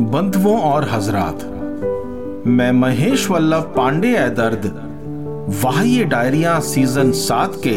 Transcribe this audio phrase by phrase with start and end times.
[0.00, 1.38] बंधुओं और हजरात,
[2.46, 4.66] मैं महेश वल्लभ पांडे है दर्द,
[5.64, 7.76] वाह्य डायरिया सीज़न सात के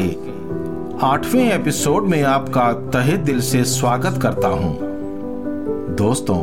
[1.05, 4.77] आठवें एपिसोड में आपका तहे दिल से स्वागत करता हूँ।
[5.95, 6.38] दोस्तों,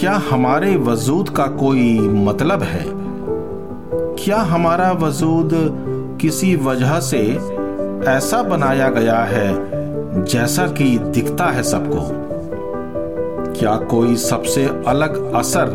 [0.00, 2.84] क्या हमारे वजूद का कोई मतलब है?
[4.24, 5.50] क्या हमारा वजूद
[6.20, 7.22] किसी वजह से
[8.10, 12.26] ऐसा बनाया गया है जैसा कि दिखता है सबको?
[13.58, 15.70] क्या कोई सबसे अलग असर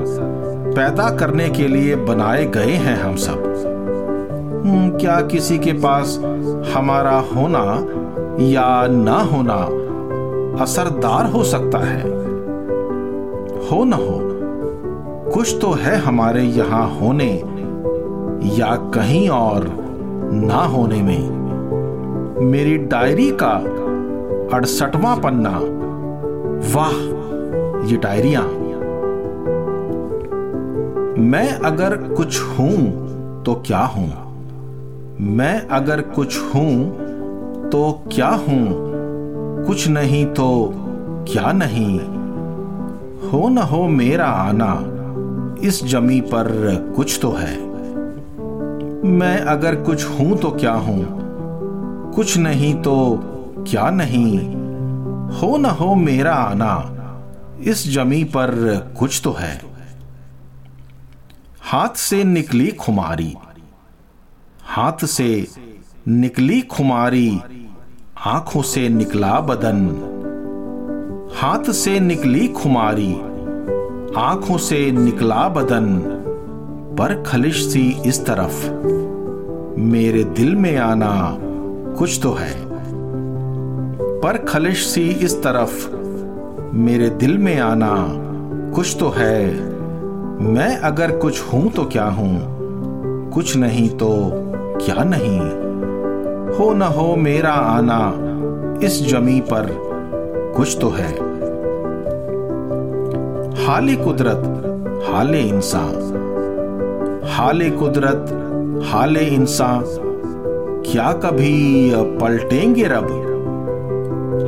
[0.76, 3.44] पैदा करने के लिए बनाए गए हैं हम सब?
[4.66, 6.20] हम्म, क्या किसी के पास
[6.76, 7.88] हमारा होना
[8.44, 9.57] या ना होना
[10.63, 12.02] असरदार हो सकता है?
[13.70, 14.20] हो न हो
[15.34, 17.32] कुछ तो है हमारे यहाँ होने
[18.57, 19.68] या कहीं और
[20.34, 21.29] ना होने में।
[22.52, 23.52] मेरी डायरी का
[24.57, 25.59] अड़सठवां पन्ना
[26.76, 27.21] वाह!
[27.85, 28.41] ये डायरिया।
[31.21, 32.77] मैं अगर कुछ हूँ
[33.43, 34.10] तो क्या हूँ?
[35.21, 36.90] मैं अगर कुछ हूँ
[37.70, 38.91] तो क्या हूँ?
[39.65, 40.73] कुछ नहीं तो
[41.34, 41.99] क्या नहीं?
[43.29, 44.85] हो न हो मेरा आना,
[45.63, 46.48] इस जमी पर
[46.95, 47.57] कुछ तो है।
[49.12, 51.05] मैं अगर कुछ हूँ तो क्या हूँ?
[52.16, 53.20] कुछ नहीं तो
[53.68, 54.55] क्या नहीं?
[55.32, 56.98] हो न हो मेरा आना
[57.63, 58.49] इस जमी पर
[58.99, 59.62] कुछ तो है।
[61.62, 63.35] हाथ से निकली खुमारी।
[64.63, 65.47] हाथ से
[66.07, 67.41] निकली खुमारी,
[68.25, 70.07] आँखों से निकला बदन।
[71.35, 73.13] हाथ से निकली खुमारी,
[74.17, 76.00] आँखों से निकला बदन।
[77.00, 78.72] पर खलिश सी इस तरफ़,
[79.79, 81.38] मेरे दिल में आना
[81.97, 82.66] कुछ तो है।
[84.22, 86.00] पर खलिश सी इस तरफ़
[86.74, 88.08] मेरे दिल में आना
[88.75, 89.47] कुछ तो है।
[90.53, 92.41] मैं अगर कुछ हूँ तो क्या हूँ?
[93.31, 94.31] कुछ नहीं तो
[94.85, 95.40] क्या नहीं?
[96.56, 98.13] हो न हो मेरा आना
[98.84, 99.78] इस जमी पर
[100.57, 101.13] कुछ तो है।
[103.66, 104.44] हाले कुदरत,
[105.09, 105.95] हाले इंसान।
[107.25, 108.25] हाले कुदरत,
[108.85, 109.84] हाले इंसान।
[110.91, 113.28] क्या कभी पलटेंगे रब?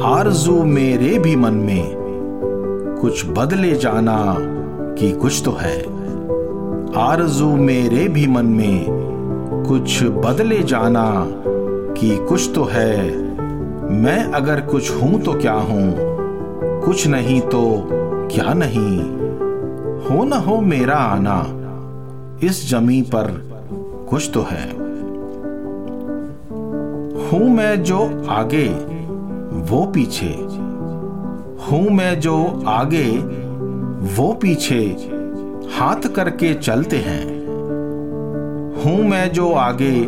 [0.03, 2.02] आरज़ू मेरे भी मन में।
[3.03, 4.35] कुछ बदले जाना
[4.99, 5.81] कि कुछ तो है।
[6.97, 8.85] आरज़ू मेरे भी मन में
[9.67, 11.25] कुछ बदले जाना
[11.93, 13.17] कि कुछ तो है।
[13.91, 15.95] मैं अगर कुछ हूँ तो क्या हूँ?
[16.85, 17.89] कुछ नहीं तो
[18.31, 18.99] क्या नहीं?
[20.03, 21.45] हो न हो मेरा आना,
[22.43, 23.49] इस जमी पर
[24.09, 24.71] कुछ तो है।
[27.29, 28.67] हूँ मैं जो आगे,
[29.71, 30.63] वो पीछे।
[31.63, 33.17] हूँ मैं जो आगे,
[34.15, 34.81] वो पीछे,
[35.73, 37.25] हाथ करके चलते हैं।
[38.83, 40.05] हूँ मैं जो आगे,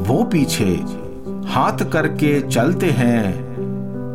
[0.00, 0.84] वो पीछे,
[1.46, 3.48] हाथ करके चलते हैं।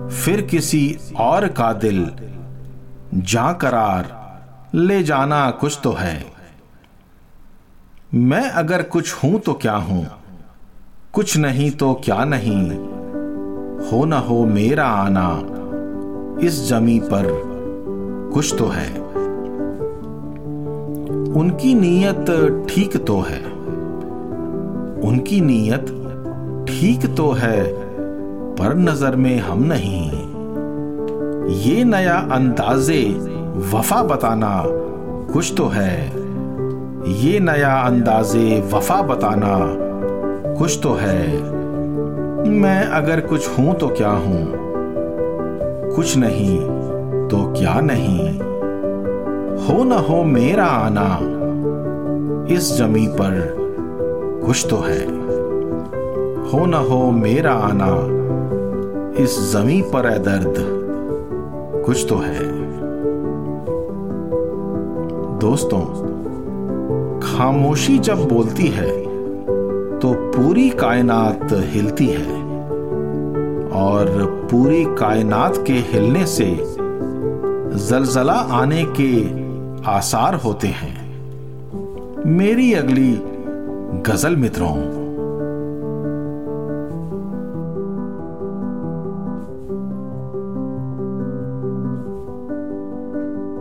[0.10, 2.12] फिर किसी और का दिल,
[3.14, 4.06] जा करार,
[4.76, 6.26] ले जाना कुछ तो है।
[8.14, 10.08] मैं अगर कुछ हूँ तो क्या हूँ?
[11.14, 12.72] कुछ नहीं तो क्या नहीं?
[13.90, 15.53] हो ना हो मेरा आना।
[16.42, 17.28] इस जमी पर
[18.34, 18.88] कुछ तो है।
[21.34, 22.26] उनकी नीयत
[22.70, 23.44] ठीक तो है।
[25.02, 25.86] उनकी नीयत
[26.70, 27.64] ठीक तो है,
[28.56, 30.12] पर नज़र में हम नहीं।
[31.60, 33.04] ये नया अंदाजे
[33.74, 34.64] वफा बताना
[35.34, 36.24] कुछ तो है।
[37.24, 39.58] ये नया अंदाजे वफा बताना
[40.58, 41.42] कुछ तो है।
[42.50, 44.73] मैं अगर कुछ हूँ तो क्या हूँ?
[45.96, 46.60] कुछ नहीं
[47.30, 48.30] तो क्या नहीं?
[49.60, 51.08] हो न हो मेरा आना,
[52.54, 53.36] इस जमी पर
[54.46, 55.06] कुछ तो है।
[56.44, 57.90] हो न हो मेरा आना,
[59.24, 60.56] इस जमी पर है दर्द
[61.86, 62.48] कुछ तो है।
[65.40, 65.82] दोस्तों,
[67.20, 68.92] खामोशी जब बोलती है
[70.00, 72.53] तो पूरी कायनात हिलती है।
[73.74, 74.06] और
[74.52, 76.58] पूरी कायनात के हिलने से
[77.90, 79.12] जलजला आने के
[79.90, 81.04] आसार होते हैं।
[82.26, 83.12] मेरी अगली
[84.12, 85.03] गज़ल मित्रों।